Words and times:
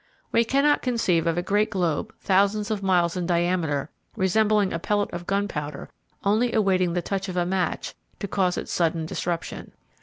We 0.31 0.43
cannot 0.43 0.81
conceive 0.81 1.27
of 1.27 1.37
a 1.37 1.43
great 1.43 1.69
globe 1.69 2.11
thousands 2.21 2.71
of 2.71 2.81
miles 2.81 3.15
in 3.15 3.27
diameter 3.27 3.91
resembling 4.15 4.73
a 4.73 4.79
pellet 4.79 5.13
of 5.13 5.27
gunpowder 5.27 5.89
only 6.23 6.53
awaiting 6.53 6.93
the 6.93 7.03
touch 7.03 7.29
of 7.29 7.37
a 7.37 7.45
match 7.45 7.93
to 8.19 8.27
cause 8.27 8.57
its 8.57 8.73
sudden 8.73 9.05
disruption. 9.05 9.73